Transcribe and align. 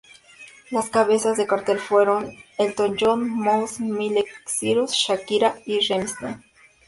Las 0.71 0.89
cabezas 0.89 1.37
de 1.37 1.45
cartel 1.45 1.77
fueron: 1.77 2.33
Elton 2.57 2.97
John, 2.99 3.29
Muse, 3.29 3.83
Miley 3.83 4.25
Cyrus, 4.47 4.93
Shakira 4.93 5.59
y 5.67 5.79
Rammstein. 5.81 6.43